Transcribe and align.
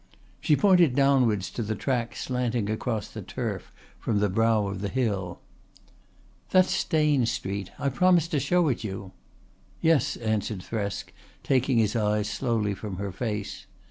She 0.39 0.55
pointed 0.55 0.95
downwards 0.95 1.51
to 1.51 1.61
the 1.61 1.75
track 1.75 2.15
slanting 2.15 2.71
across 2.71 3.07
the 3.07 3.21
turf 3.21 3.71
from 3.99 4.17
the 4.17 4.29
brow 4.29 4.65
of 4.65 4.81
the 4.81 4.89
hill. 4.89 5.41
"That's 6.49 6.71
Stane 6.71 7.27
Street. 7.27 7.69
I 7.77 7.89
promised 7.89 8.31
to 8.31 8.39
show 8.39 8.67
it 8.69 8.83
you." 8.83 9.11
"Yes," 9.79 10.15
answered 10.15 10.61
Thresk, 10.63 11.11
taking 11.43 11.77
his 11.77 11.95
eyes 11.95 12.27
slowly 12.27 12.73
from 12.73 12.95
her 12.95 13.11
face. 13.11 13.67